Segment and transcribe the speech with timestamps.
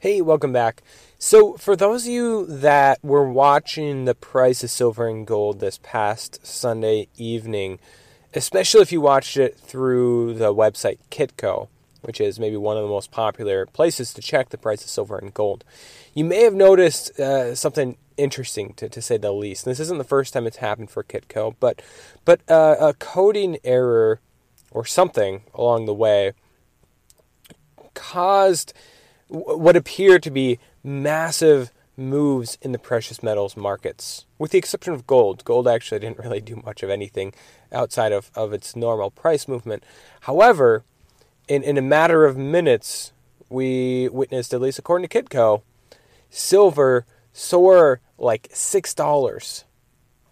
[0.00, 0.84] Hey, welcome back.
[1.18, 5.80] So, for those of you that were watching the price of silver and gold this
[5.82, 7.80] past Sunday evening,
[8.32, 11.66] especially if you watched it through the website Kitco,
[12.02, 15.18] which is maybe one of the most popular places to check the price of silver
[15.18, 15.64] and gold,
[16.14, 19.66] you may have noticed uh, something interesting to, to say the least.
[19.66, 21.82] And this isn't the first time it's happened for Kitco, but
[22.24, 24.20] but uh, a coding error
[24.70, 26.34] or something along the way
[27.94, 28.72] caused
[29.28, 35.06] what appear to be massive moves in the precious metals markets, with the exception of
[35.06, 35.44] gold.
[35.44, 37.34] Gold actually didn't really do much of anything
[37.72, 39.84] outside of, of its normal price movement.
[40.22, 40.84] However,
[41.48, 43.12] in, in a matter of minutes,
[43.48, 45.62] we witnessed, at least according to Kitco,
[46.30, 49.64] silver soar like $6,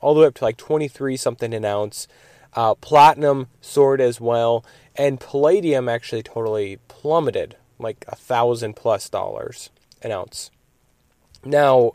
[0.00, 2.06] all the way up to like 23 something an ounce.
[2.54, 9.70] Uh, platinum soared as well, and palladium actually totally plummeted like a thousand plus dollars
[10.02, 10.50] an ounce.
[11.44, 11.92] Now,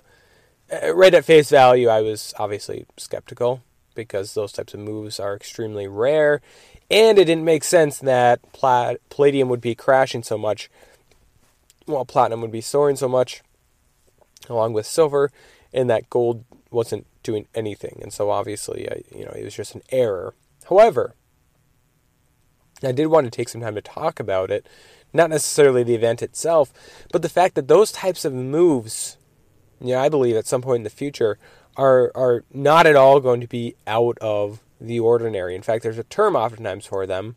[0.72, 5.36] uh, right at face value, I was obviously skeptical because those types of moves are
[5.36, 6.42] extremely rare,
[6.90, 10.70] and it didn't make sense that plat- palladium would be crashing so much
[11.86, 13.42] while platinum would be soaring so much,
[14.50, 15.32] along with silver,
[15.73, 18.00] and that gold wasn't doing anything.
[18.02, 20.34] And so obviously, I, you know, it was just an error.
[20.70, 21.16] However,
[22.84, 24.66] I did want to take some time to talk about it
[25.14, 26.73] not necessarily the event itself,
[27.12, 29.17] but the fact that those types of moves,
[29.80, 31.38] you know, I believe at some point in the future,
[31.78, 35.55] are are not at all going to be out of the ordinary.
[35.55, 37.36] In fact, there's a term oftentimes for them,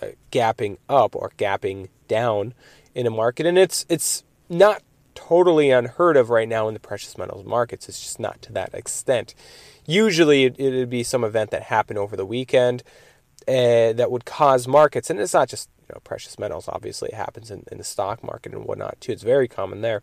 [0.00, 2.54] uh, gapping up or gapping down
[2.94, 4.82] in a market, and it's it's not
[5.14, 7.88] totally unheard of right now in the precious metals markets.
[7.88, 9.34] It's just not to that extent.
[9.84, 12.82] Usually, it would be some event that happened over the weekend
[13.48, 16.68] uh, that would cause markets, and it's not just you know precious metals.
[16.68, 19.12] Obviously, it happens in, in the stock market and whatnot too.
[19.12, 20.02] It's very common there,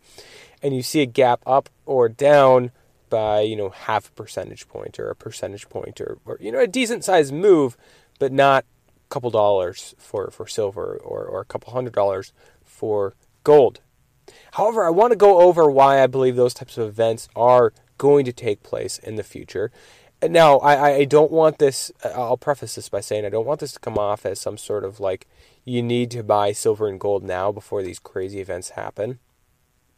[0.62, 2.70] and you see a gap up or down
[3.08, 6.60] by you know half a percentage point or a percentage point or, or you know
[6.60, 7.76] a decent sized move,
[8.18, 12.32] but not a couple dollars for for silver or or a couple hundred dollars
[12.64, 13.14] for
[13.44, 13.80] gold.
[14.52, 18.24] However, I want to go over why I believe those types of events are going
[18.24, 19.70] to take place in the future
[20.22, 23.72] now I, I don't want this i'll preface this by saying i don't want this
[23.72, 25.26] to come off as some sort of like
[25.66, 29.18] you need to buy silver and gold now before these crazy events happen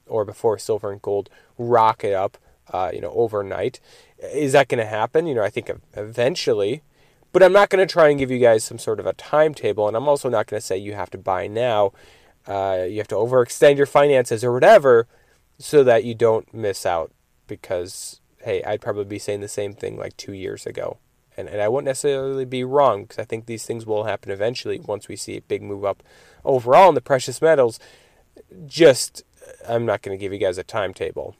[0.06, 2.36] or before silver and gold rocket up
[2.72, 3.78] uh, you know overnight.
[4.18, 5.28] Is that going to happen?
[5.28, 6.82] You know i think eventually.
[7.30, 9.86] But i'm not going to try and give you guys some sort of a timetable
[9.86, 11.92] and i'm also not going to say you have to buy now
[12.46, 15.06] uh, you have to overextend your finances or whatever
[15.58, 17.12] so that you don't miss out
[17.46, 20.98] because hey, I'd probably be saying the same thing like two years ago.
[21.38, 24.80] And, and I wouldn't necessarily be wrong because I think these things will happen eventually
[24.80, 26.02] once we see a big move up
[26.44, 27.78] overall in the precious metals.
[28.66, 31.36] Just, uh, I'm not going to give you guys a timetable.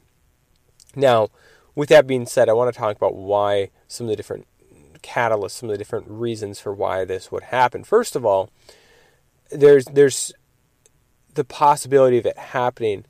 [0.95, 1.27] Now,
[1.75, 4.47] with that being said, I want to talk about why some of the different
[5.01, 7.83] catalysts, some of the different reasons for why this would happen.
[7.83, 8.49] First of all,
[9.51, 10.31] there's there's
[11.33, 13.05] the possibility of it happening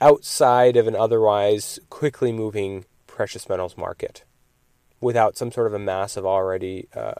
[0.00, 4.24] outside of an otherwise quickly moving precious metals market
[5.04, 7.12] without some sort of a massive already uh,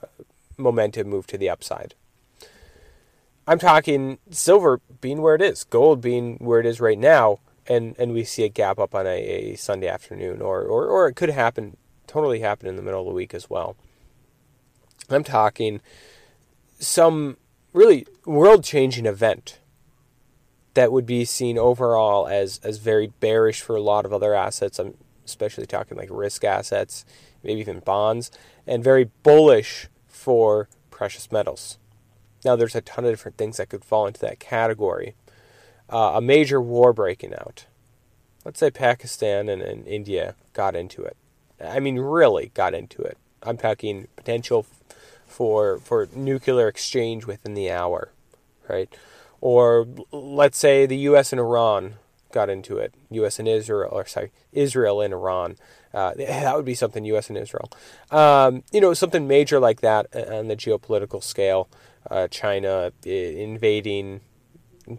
[0.57, 1.95] momentum move to the upside.
[3.47, 7.95] I'm talking silver being where it is, gold being where it is right now, and,
[7.99, 11.15] and we see a gap up on a, a Sunday afternoon, or, or, or it
[11.15, 13.77] could happen, totally happen in the middle of the week as well.
[15.11, 15.83] I'm talking
[16.79, 17.37] some
[17.75, 19.59] really world changing event
[20.73, 24.79] that would be seen overall as, as very bearish for a lot of other assets.
[24.79, 27.05] I'm especially talking like risk assets,
[27.43, 28.31] maybe even bonds,
[28.67, 31.79] and very bullish for precious metals.
[32.45, 35.15] Now, there's a ton of different things that could fall into that category.
[35.89, 37.67] Uh, a major war breaking out.
[38.45, 41.17] Let's say Pakistan and, and India got into it.
[41.63, 43.17] I mean, really got into it.
[43.43, 44.67] I'm talking potential
[45.27, 48.11] for for nuclear exchange within the hour,
[48.69, 48.95] right?
[49.41, 51.33] Or let's say the U.S.
[51.33, 51.95] and Iran
[52.35, 52.95] got into it.
[53.11, 53.39] U.S.
[53.39, 55.57] and Israel, or sorry, Israel and Iran.
[55.95, 57.31] Uh, that would be something U.S.
[57.31, 57.71] and Israel.
[58.11, 61.69] Um, you know, something major like that on the geopolitical scale.
[62.11, 64.21] Uh, China invading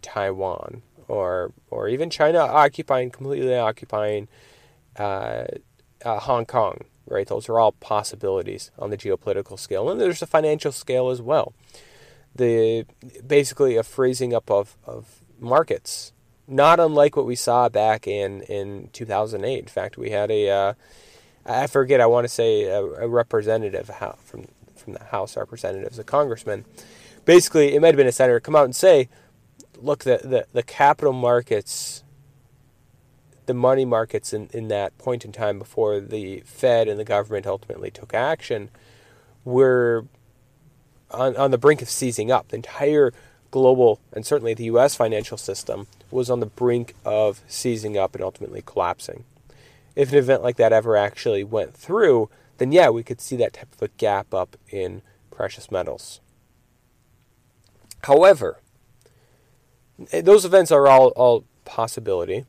[0.02, 4.28] Taiwan, or, or even China occupying completely occupying
[4.98, 5.44] uh,
[6.04, 7.28] uh, Hong Kong, right?
[7.28, 11.54] Those are all possibilities on the geopolitical scale, and there's a financial scale as well.
[12.34, 12.86] The
[13.26, 16.12] basically a freezing up of, of markets,
[16.48, 19.60] not unlike what we saw back in in 2008.
[19.60, 20.74] In fact, we had a uh,
[21.46, 23.90] I forget I want to say a, a representative
[24.24, 26.66] from from the House Representatives, a congressman.
[27.26, 29.10] Basically, it might have been a senator come out and say,
[29.78, 32.02] "Look, the the, the capital markets."
[33.46, 37.46] the money markets in, in that point in time before the Fed and the government
[37.46, 38.72] ultimately took action
[39.44, 40.08] were
[41.12, 42.48] on, on the brink of seizing up.
[42.50, 43.14] The entire
[43.56, 48.22] global and certainly the US financial system was on the brink of seizing up and
[48.22, 49.24] ultimately collapsing.
[49.96, 53.54] If an event like that ever actually went through, then yeah, we could see that
[53.54, 56.20] type of a gap up in precious metals.
[58.04, 58.60] However,
[60.12, 62.44] eh, those events are all, all possibility.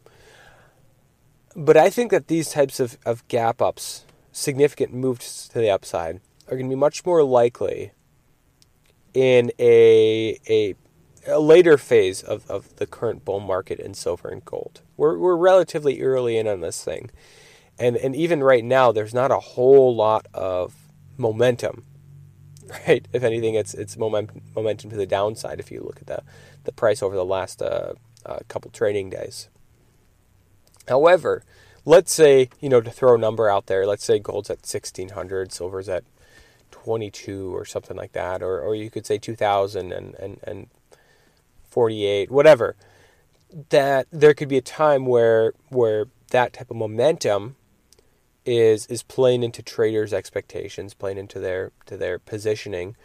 [1.55, 6.20] But I think that these types of, of gap ups, significant moves to the upside,
[6.49, 7.93] are going to be much more likely
[9.14, 10.75] in a, a,
[11.26, 14.82] a later phase of, of the current bull market in silver and gold.
[14.96, 17.11] We're, we're relatively early in on this thing.
[17.78, 20.75] And, and even right now, there's not a whole lot of
[21.17, 21.84] momentum,
[22.87, 23.06] right?
[23.12, 26.23] If anything, it's, it's momentum, momentum to the downside if you look at the,
[26.64, 27.94] the price over the last uh,
[28.25, 29.49] uh, couple trading days.
[30.88, 31.44] However,
[31.84, 35.52] let's say, you know, to throw a number out there, let's say gold's at 1600,
[35.52, 36.05] silver's at
[36.70, 40.69] 22 or something like that, or, or you could say 2000 and, and, and
[41.76, 42.75] 48, whatever.
[43.69, 47.56] That there could be a time where where that type of momentum
[48.46, 52.96] is is playing into traders' expectations, playing into their to their positioning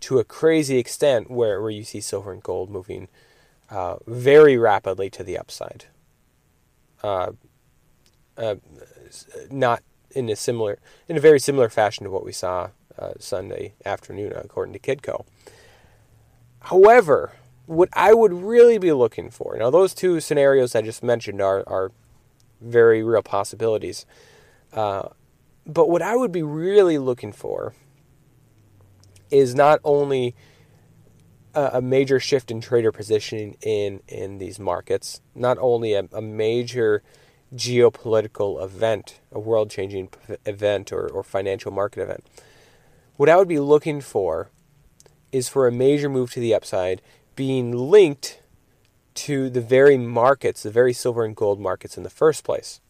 [0.00, 3.08] to a crazy extent where, where you see silver and gold moving
[3.70, 5.86] uh, very rapidly to the upside
[7.02, 7.32] uh,
[8.36, 8.56] uh,
[9.50, 10.78] not in a similar,
[11.08, 15.24] in a very similar fashion to what we saw uh, Sunday afternoon, according to Kitco.
[16.60, 17.32] However,
[17.66, 21.64] what I would really be looking for now, those two scenarios I just mentioned are
[21.66, 21.92] are
[22.60, 24.06] very real possibilities.
[24.72, 25.08] Uh,
[25.66, 27.74] but what I would be really looking for
[29.30, 30.34] is not only
[31.54, 35.20] a, major shift in trader positioning in in these markets.
[35.34, 37.02] Not only a, a major
[37.54, 40.10] geopolitical event, a world changing
[40.44, 42.24] event or, or financial market event.
[43.16, 44.50] What I would be looking for
[45.32, 47.00] is for a major move to the upside
[47.36, 48.40] being linked
[49.14, 52.80] to the very markets, the very silver and gold markets in the first place.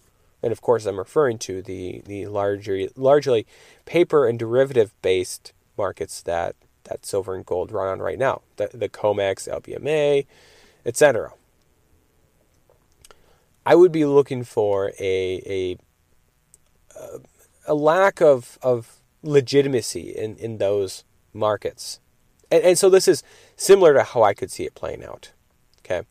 [0.43, 3.47] And of course, I'm referring to the, the larger, largely
[3.85, 8.71] paper and derivative based markets that that silver and gold run on right now the,
[8.73, 10.27] the COMEX, LBMA,
[10.85, 11.33] etc.
[13.65, 15.77] I would be looking for a, a,
[17.67, 21.03] a lack of, of legitimacy in, in those
[21.33, 21.99] markets.
[22.51, 23.23] And, and so this is
[23.57, 25.33] similar to how I could see it playing out.
[25.81, 26.03] Okay.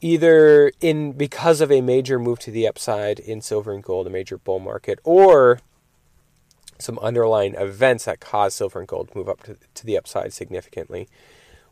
[0.00, 4.10] Either in because of a major move to the upside in silver and gold, a
[4.10, 5.60] major bull market, or
[6.78, 10.32] some underlying events that cause silver and gold to move up to, to the upside
[10.32, 11.08] significantly,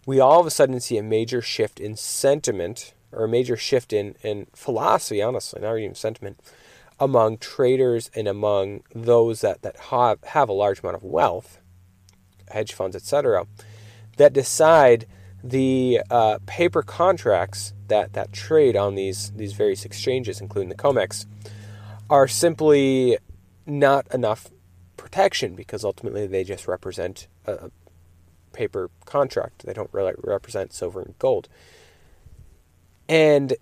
[0.05, 3.93] we all of a sudden see a major shift in sentiment or a major shift
[3.93, 6.41] in, in philosophy, honestly, not even sentiment,
[6.99, 11.61] among traders and among those that, that have, have a large amount of wealth,
[12.51, 13.47] hedge funds, etc.,
[14.17, 15.07] that decide
[15.43, 21.27] the uh, paper contracts that, that trade on these, these various exchanges, including the COMEX,
[22.09, 23.19] are simply
[23.67, 24.51] not enough
[24.97, 27.71] protection because ultimately they just represent a
[28.53, 29.65] paper contract.
[29.65, 31.49] They don't really represent silver and gold.
[33.09, 33.55] And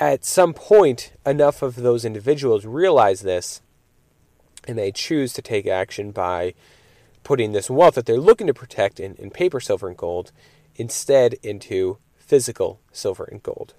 [0.00, 3.60] at some point, enough of those individuals realize this
[4.66, 6.54] and they choose to take action by
[7.28, 10.32] putting this wealth that they're looking to protect in, in paper silver and gold
[10.76, 13.74] instead into physical silver and gold.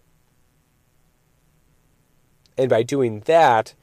[2.59, 3.73] And by doing that,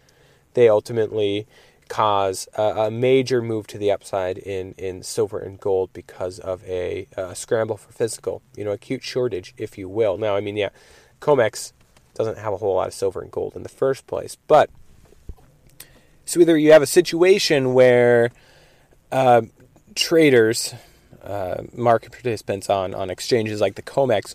[0.54, 1.48] they ultimately
[1.88, 6.62] cause a, a, major move to the upside in, in silver and gold because of
[6.62, 10.16] a, a, scramble for physical, you know, acute shortage, if you will.
[10.16, 10.68] Now, I mean, yeah,
[11.20, 11.72] COMEX
[12.14, 14.70] doesn't have a whole lot of silver and gold in the first place, but
[16.24, 18.30] so either you have a situation where
[19.10, 19.42] uh,
[19.96, 20.74] traders,
[21.24, 24.34] uh, market participants on, on exchanges like the COMEX,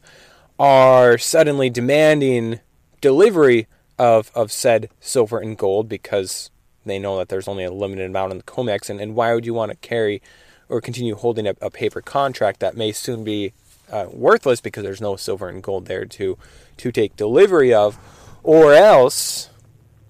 [0.59, 2.59] are suddenly demanding
[2.99, 6.49] delivery of, of said silver and gold because
[6.85, 9.45] they know that there's only a limited amount in the COMEX, and, and why would
[9.45, 10.21] you want to carry
[10.67, 13.53] or continue holding a, a paper contract that may soon be
[13.91, 16.37] uh, worthless because there's no silver and gold there to
[16.77, 17.99] to take delivery of,
[18.41, 19.49] or else,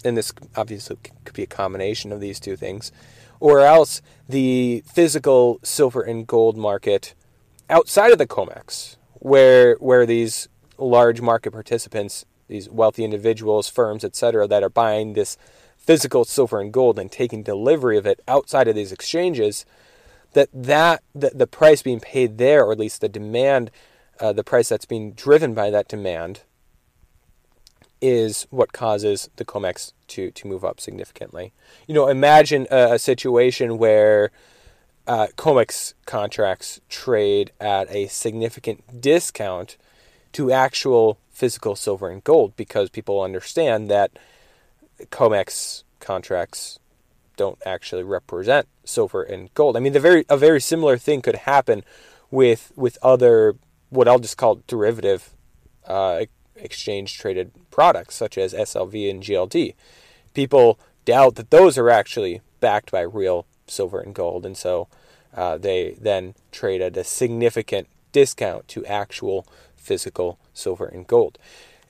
[0.05, 2.91] and this obviously could be a combination of these two things,
[3.41, 7.13] or else the physical silver and gold market
[7.69, 14.47] outside of the COMEX, where where these large market participants, these wealthy individuals, firms, etc.,
[14.47, 15.37] that are buying this
[15.75, 19.65] physical silver and gold and taking delivery of it outside of these exchanges,
[20.33, 23.71] that that the, the price being paid there, or at least the demand,
[24.19, 26.41] uh, the price that's being driven by that demand,
[28.01, 31.53] is what causes the COMEX to to move up significantly.
[31.87, 34.31] You know, imagine a, a situation where
[35.07, 39.77] uh, COMEX contracts trade at a significant discount
[40.33, 44.11] to actual physical silver and gold because people understand that
[45.09, 46.79] COMEX contracts
[47.35, 49.75] don't actually represent silver and gold.
[49.75, 51.83] I mean, the very a very similar thing could happen
[52.29, 53.55] with with other
[53.89, 55.31] what I'll just call derivative
[55.87, 56.25] uh,
[56.61, 59.75] exchange traded products such as SLV and GLD.
[60.33, 64.87] People doubt that those are actually backed by real silver and gold, and so
[65.35, 71.37] uh, they then trade at a significant discount to actual physical silver and gold.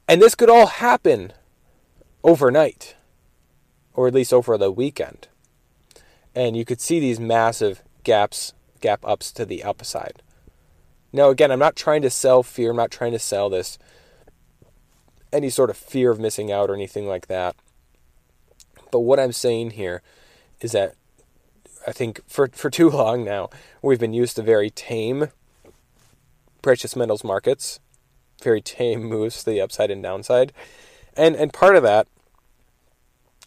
[0.08, 1.34] And this could all happen
[2.24, 2.96] overnight,
[3.94, 5.28] or at least over the weekend.
[6.34, 10.22] And you could see these massive gaps, gap ups to the upside.
[11.14, 12.72] Now, again, I'm not trying to sell fear.
[12.72, 13.78] I'm not trying to sell this
[15.34, 17.56] any sort of fear of missing out or anything like that.
[18.92, 20.02] But what I'm saying here
[20.60, 20.96] is that
[21.88, 23.50] I think for, for too long now,
[23.82, 25.30] we've been used to very tame
[26.62, 27.80] precious metals markets,
[28.44, 30.54] very tame moves to the upside and downside.
[31.16, 32.08] And and part of that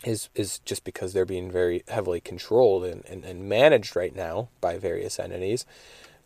[0.04, 4.48] is is just because they're being very heavily controlled and, and, and managed right now
[4.60, 5.64] by various entities.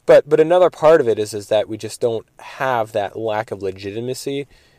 [0.06, 3.50] But but another part of it is is that we just don't have that lack
[3.50, 4.46] of legitimacy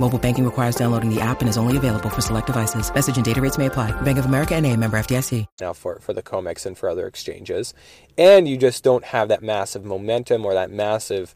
[0.00, 2.92] Mobile banking requires downloading the app and is only available for select devices.
[2.94, 3.90] Message and data rates may apply.
[4.02, 5.44] Bank of America and a member FDIC.
[5.60, 7.74] Now for, for the COMEX and for other exchanges.
[8.16, 11.34] And you just don't have that massive momentum or that massive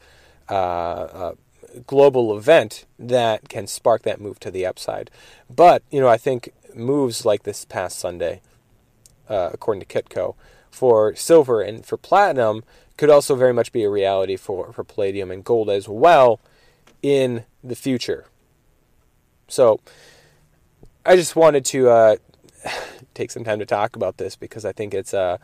[0.49, 1.35] uh, uh,
[1.87, 5.11] global event that can spark that move to the upside.
[5.55, 8.41] But, you know, I think moves like this past Sunday,
[9.29, 10.35] uh, according to Kitco,
[10.71, 12.65] for silver and for platinum
[12.97, 16.41] could also very much be a reality for, for palladium and gold as well
[17.03, 18.27] in the future.
[19.49, 19.81] So
[21.05, 22.17] I just wanted to uh,
[23.15, 25.38] take some time to talk about this because I think it's, uh,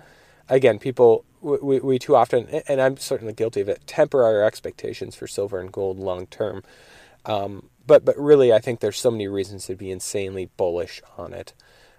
[0.48, 5.14] again, people, we, we too often, and I'm certainly guilty of it, temper our expectations
[5.14, 6.62] for silver and gold long term.
[7.24, 11.32] Um, but, but really, I think there's so many reasons to be insanely bullish on
[11.32, 11.52] it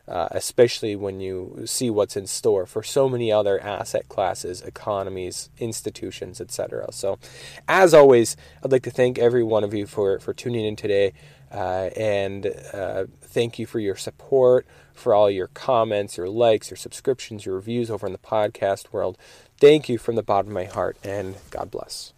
[0.07, 5.49] uh, especially when you see what's in store for so many other asset classes, economies,
[5.59, 6.87] institutions, etc.
[6.91, 7.19] So,
[7.67, 11.13] as always, I'd like to thank every one of you for, for tuning in today.
[11.53, 16.77] Uh, and uh, thank you for your support, for all your comments, your likes, your
[16.77, 19.17] subscriptions, your reviews over in the podcast world.
[19.59, 22.13] Thank you from the bottom of my heart, and God bless.